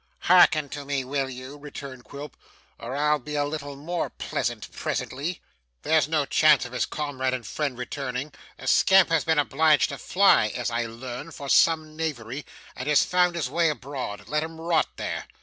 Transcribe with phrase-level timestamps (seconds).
[0.21, 2.35] 'Hearken to me, will you?' returned Quilp,
[2.79, 5.41] 'or I'll be a little more pleasant, presently.
[5.83, 8.31] There's no chance of his comrade and friend returning.
[8.57, 13.05] The scamp has been obliged to fly, as I learn, for some knavery, and has
[13.05, 14.27] found his way abroad.
[14.27, 15.27] Let him rot there.